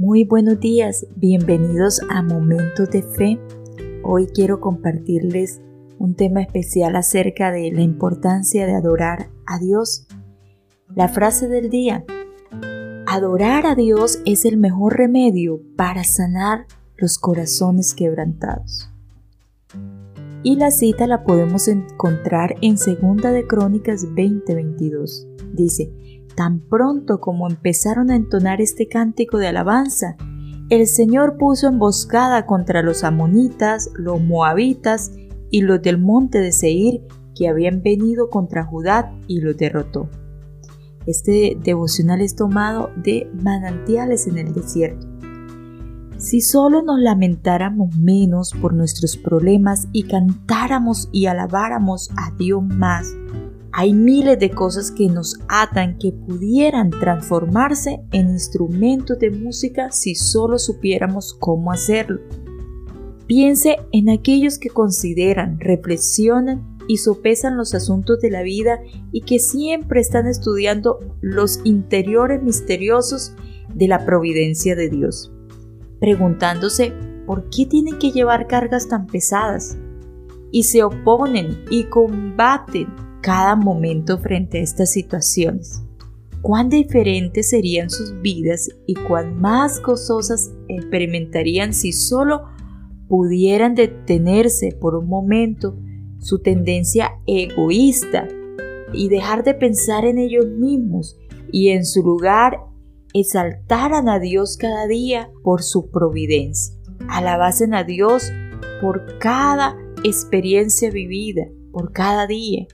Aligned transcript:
Muy 0.00 0.24
buenos 0.24 0.58
días, 0.60 1.06
bienvenidos 1.16 2.00
a 2.08 2.22
Momentos 2.22 2.88
de 2.88 3.02
Fe. 3.02 3.38
Hoy 4.02 4.28
quiero 4.28 4.58
compartirles 4.58 5.60
un 5.98 6.14
tema 6.14 6.40
especial 6.40 6.96
acerca 6.96 7.52
de 7.52 7.70
la 7.70 7.82
importancia 7.82 8.64
de 8.64 8.72
adorar 8.72 9.28
a 9.44 9.58
Dios. 9.58 10.06
La 10.96 11.08
frase 11.08 11.48
del 11.48 11.68
día, 11.68 12.06
adorar 13.06 13.66
a 13.66 13.74
Dios 13.74 14.22
es 14.24 14.46
el 14.46 14.56
mejor 14.56 14.96
remedio 14.96 15.60
para 15.76 16.02
sanar 16.02 16.64
los 16.96 17.18
corazones 17.18 17.92
quebrantados. 17.92 18.88
Y 20.42 20.56
la 20.56 20.70
cita 20.70 21.06
la 21.06 21.24
podemos 21.24 21.68
encontrar 21.68 22.54
en 22.62 22.78
Segunda 22.78 23.32
de 23.32 23.46
Crónicas 23.46 24.06
20:22. 24.14 25.26
Dice, 25.52 26.19
Tan 26.40 26.58
pronto 26.58 27.20
como 27.20 27.50
empezaron 27.50 28.10
a 28.10 28.16
entonar 28.16 28.62
este 28.62 28.88
cántico 28.88 29.36
de 29.36 29.48
alabanza, 29.48 30.16
el 30.70 30.86
Señor 30.86 31.36
puso 31.36 31.68
emboscada 31.68 32.46
contra 32.46 32.82
los 32.82 33.04
amonitas, 33.04 33.90
los 33.92 34.22
moabitas 34.22 35.12
y 35.50 35.60
los 35.60 35.82
del 35.82 35.98
monte 35.98 36.38
de 36.38 36.52
Seir 36.52 37.02
que 37.36 37.46
habían 37.46 37.82
venido 37.82 38.30
contra 38.30 38.64
Judá 38.64 39.14
y 39.26 39.42
los 39.42 39.54
derrotó. 39.58 40.08
Este 41.04 41.58
devocional 41.62 42.22
es 42.22 42.36
tomado 42.36 42.88
de 42.96 43.30
manantiales 43.34 44.26
en 44.26 44.38
el 44.38 44.54
desierto. 44.54 45.06
Si 46.16 46.40
solo 46.40 46.80
nos 46.80 47.00
lamentáramos 47.00 47.98
menos 47.98 48.54
por 48.62 48.72
nuestros 48.72 49.18
problemas 49.18 49.88
y 49.92 50.04
cantáramos 50.04 51.10
y 51.12 51.26
alabáramos 51.26 52.08
a 52.16 52.30
Dios 52.38 52.64
más, 52.64 53.14
hay 53.72 53.92
miles 53.94 54.38
de 54.38 54.50
cosas 54.50 54.90
que 54.90 55.08
nos 55.08 55.38
atan 55.48 55.96
que 55.98 56.12
pudieran 56.12 56.90
transformarse 56.90 58.00
en 58.10 58.30
instrumentos 58.30 59.18
de 59.18 59.30
música 59.30 59.90
si 59.92 60.14
solo 60.14 60.58
supiéramos 60.58 61.34
cómo 61.34 61.70
hacerlo. 61.70 62.20
Piense 63.26 63.76
en 63.92 64.10
aquellos 64.10 64.58
que 64.58 64.70
consideran, 64.70 65.60
reflexionan 65.60 66.78
y 66.88 66.96
sopesan 66.96 67.56
los 67.56 67.74
asuntos 67.74 68.20
de 68.20 68.30
la 68.30 68.42
vida 68.42 68.80
y 69.12 69.20
que 69.20 69.38
siempre 69.38 70.00
están 70.00 70.26
estudiando 70.26 70.98
los 71.20 71.60
interiores 71.62 72.42
misteriosos 72.42 73.34
de 73.72 73.86
la 73.86 74.04
providencia 74.04 74.74
de 74.74 74.88
Dios, 74.88 75.30
preguntándose 76.00 76.92
por 77.24 77.48
qué 77.50 77.66
tienen 77.66 78.00
que 78.00 78.10
llevar 78.10 78.48
cargas 78.48 78.88
tan 78.88 79.06
pesadas 79.06 79.78
y 80.50 80.64
se 80.64 80.82
oponen 80.82 81.64
y 81.70 81.84
combaten 81.84 82.88
cada 83.20 83.56
momento 83.56 84.18
frente 84.18 84.58
a 84.58 84.62
estas 84.62 84.92
situaciones. 84.92 85.82
Cuán 86.42 86.70
diferentes 86.70 87.50
serían 87.50 87.90
sus 87.90 88.20
vidas 88.22 88.70
y 88.86 88.94
cuán 88.94 89.38
más 89.38 89.82
gozosas 89.82 90.52
experimentarían 90.68 91.74
si 91.74 91.92
solo 91.92 92.42
pudieran 93.08 93.74
detenerse 93.74 94.76
por 94.80 94.94
un 94.94 95.06
momento 95.06 95.76
su 96.18 96.40
tendencia 96.40 97.18
egoísta 97.26 98.26
y 98.92 99.08
dejar 99.08 99.44
de 99.44 99.54
pensar 99.54 100.06
en 100.06 100.18
ellos 100.18 100.46
mismos 100.46 101.18
y 101.52 101.70
en 101.70 101.84
su 101.84 102.02
lugar 102.02 102.58
exaltaran 103.12 104.08
a 104.08 104.18
Dios 104.18 104.56
cada 104.56 104.86
día 104.86 105.30
por 105.42 105.62
su 105.62 105.90
providencia. 105.90 106.74
Alabasen 107.08 107.74
a 107.74 107.84
Dios 107.84 108.30
por 108.80 109.18
cada 109.18 109.76
experiencia 110.04 110.90
vivida, 110.90 111.48
por 111.72 111.92
cada 111.92 112.26
día 112.26 112.66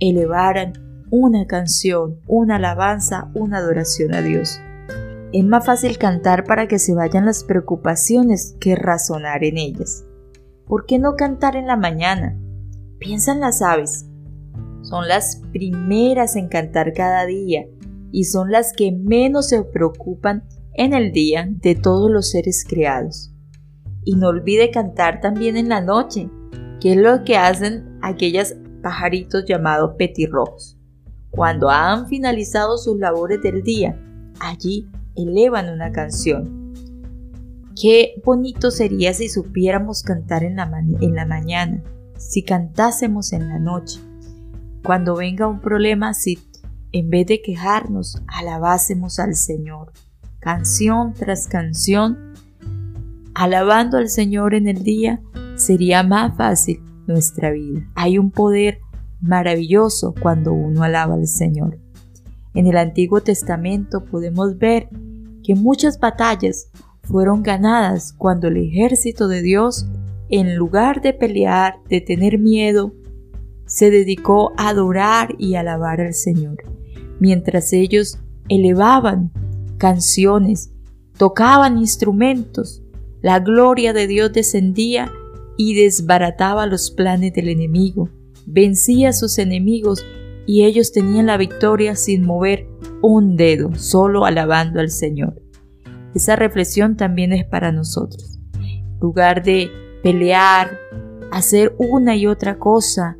elevaran 0.00 0.72
una 1.10 1.46
canción, 1.46 2.20
una 2.26 2.56
alabanza, 2.56 3.30
una 3.34 3.58
adoración 3.58 4.14
a 4.14 4.22
Dios. 4.22 4.60
Es 5.32 5.44
más 5.44 5.64
fácil 5.66 5.98
cantar 5.98 6.44
para 6.44 6.68
que 6.68 6.78
se 6.78 6.94
vayan 6.94 7.26
las 7.26 7.44
preocupaciones 7.44 8.56
que 8.60 8.76
razonar 8.76 9.44
en 9.44 9.58
ellas. 9.58 10.04
¿Por 10.66 10.86
qué 10.86 10.98
no 10.98 11.16
cantar 11.16 11.56
en 11.56 11.66
la 11.66 11.76
mañana? 11.76 12.38
Piensan 12.98 13.40
las 13.40 13.60
aves. 13.60 14.06
Son 14.82 15.08
las 15.08 15.42
primeras 15.52 16.36
en 16.36 16.48
cantar 16.48 16.92
cada 16.92 17.26
día 17.26 17.66
y 18.12 18.24
son 18.24 18.50
las 18.50 18.72
que 18.72 18.92
menos 18.92 19.48
se 19.48 19.62
preocupan 19.62 20.44
en 20.74 20.94
el 20.94 21.12
día 21.12 21.48
de 21.50 21.74
todos 21.74 22.10
los 22.10 22.30
seres 22.30 22.64
creados. 22.68 23.32
Y 24.04 24.16
no 24.16 24.28
olvide 24.28 24.70
cantar 24.70 25.20
también 25.20 25.56
en 25.56 25.68
la 25.68 25.80
noche, 25.80 26.30
que 26.80 26.92
es 26.92 26.96
lo 26.96 27.24
que 27.24 27.36
hacen 27.36 27.98
aquellas 28.02 28.56
pajaritos 28.84 29.46
llamados 29.46 29.94
petirrojos. 29.96 30.76
Cuando 31.30 31.70
han 31.70 32.06
finalizado 32.06 32.76
sus 32.76 32.98
labores 32.98 33.42
del 33.42 33.62
día, 33.62 33.98
allí 34.38 34.86
elevan 35.16 35.70
una 35.70 35.90
canción. 35.90 36.74
Qué 37.80 38.20
bonito 38.24 38.70
sería 38.70 39.14
si 39.14 39.30
supiéramos 39.30 40.02
cantar 40.02 40.44
en 40.44 40.56
la, 40.56 40.70
en 41.00 41.14
la 41.14 41.24
mañana, 41.24 41.82
si 42.18 42.44
cantásemos 42.44 43.32
en 43.32 43.48
la 43.48 43.58
noche. 43.58 43.98
Cuando 44.84 45.16
venga 45.16 45.48
un 45.48 45.60
problema, 45.60 46.12
si 46.12 46.38
en 46.92 47.08
vez 47.08 47.26
de 47.26 47.40
quejarnos, 47.40 48.22
alabásemos 48.28 49.18
al 49.18 49.34
Señor, 49.34 49.92
canción 50.40 51.14
tras 51.14 51.48
canción, 51.48 52.34
alabando 53.34 53.96
al 53.96 54.10
Señor 54.10 54.54
en 54.54 54.68
el 54.68 54.84
día, 54.84 55.22
sería 55.56 56.02
más 56.02 56.36
fácil 56.36 56.82
nuestra 57.06 57.50
vida. 57.50 57.88
Hay 57.94 58.18
un 58.18 58.30
poder 58.30 58.80
maravilloso 59.20 60.14
cuando 60.20 60.52
uno 60.52 60.82
alaba 60.82 61.14
al 61.14 61.26
Señor. 61.26 61.78
En 62.54 62.66
el 62.66 62.76
Antiguo 62.76 63.20
Testamento 63.20 64.04
podemos 64.04 64.58
ver 64.58 64.88
que 65.42 65.54
muchas 65.54 65.98
batallas 65.98 66.70
fueron 67.02 67.42
ganadas 67.42 68.12
cuando 68.12 68.48
el 68.48 68.56
ejército 68.56 69.28
de 69.28 69.42
Dios, 69.42 69.86
en 70.28 70.56
lugar 70.56 71.02
de 71.02 71.12
pelear, 71.12 71.76
de 71.88 72.00
tener 72.00 72.38
miedo, 72.38 72.94
se 73.66 73.90
dedicó 73.90 74.52
a 74.56 74.68
adorar 74.68 75.34
y 75.38 75.54
alabar 75.54 76.00
al 76.00 76.14
Señor, 76.14 76.58
mientras 77.18 77.72
ellos 77.72 78.18
elevaban 78.48 79.32
canciones, 79.78 80.70
tocaban 81.16 81.78
instrumentos, 81.78 82.82
la 83.20 83.40
gloria 83.40 83.92
de 83.92 84.06
Dios 84.06 84.32
descendía 84.32 85.10
y 85.56 85.74
desbarataba 85.74 86.66
los 86.66 86.90
planes 86.90 87.32
del 87.32 87.48
enemigo, 87.48 88.08
vencía 88.46 89.10
a 89.10 89.12
sus 89.12 89.38
enemigos 89.38 90.04
y 90.46 90.64
ellos 90.64 90.92
tenían 90.92 91.26
la 91.26 91.36
victoria 91.36 91.96
sin 91.96 92.24
mover 92.24 92.66
un 93.02 93.36
dedo, 93.36 93.74
solo 93.74 94.24
alabando 94.24 94.80
al 94.80 94.90
Señor. 94.90 95.40
Esa 96.14 96.36
reflexión 96.36 96.96
también 96.96 97.32
es 97.32 97.44
para 97.44 97.72
nosotros. 97.72 98.38
En 98.62 98.98
lugar 99.00 99.42
de 99.42 99.70
pelear, 100.02 100.78
hacer 101.32 101.74
una 101.78 102.16
y 102.16 102.26
otra 102.26 102.58
cosa, 102.58 103.16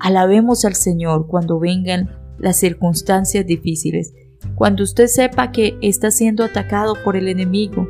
alabemos 0.00 0.64
al 0.64 0.74
Señor 0.74 1.26
cuando 1.28 1.60
vengan 1.60 2.10
las 2.38 2.56
circunstancias 2.56 3.46
difíciles. 3.46 4.12
Cuando 4.56 4.82
usted 4.82 5.06
sepa 5.06 5.52
que 5.52 5.78
está 5.80 6.10
siendo 6.10 6.42
atacado 6.44 6.94
por 7.04 7.16
el 7.16 7.28
enemigo, 7.28 7.86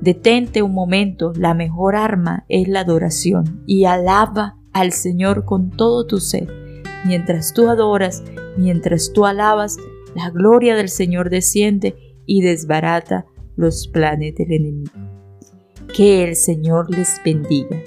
Detente 0.00 0.62
un 0.62 0.74
momento, 0.74 1.32
la 1.36 1.54
mejor 1.54 1.96
arma 1.96 2.44
es 2.48 2.68
la 2.68 2.80
adoración 2.80 3.62
y 3.66 3.86
alaba 3.86 4.58
al 4.72 4.92
Señor 4.92 5.44
con 5.44 5.70
todo 5.70 6.06
tu 6.06 6.18
ser. 6.18 6.48
Mientras 7.06 7.54
tú 7.54 7.68
adoras, 7.68 8.22
mientras 8.56 9.12
tú 9.12 9.26
alabas, 9.26 9.78
la 10.14 10.30
gloria 10.30 10.76
del 10.76 10.88
Señor 10.88 11.30
desciende 11.30 11.96
y 12.26 12.42
desbarata 12.42 13.26
los 13.56 13.88
planes 13.88 14.34
del 14.34 14.52
enemigo. 14.52 14.92
Que 15.94 16.24
el 16.24 16.36
Señor 16.36 16.90
les 16.90 17.20
bendiga. 17.24 17.80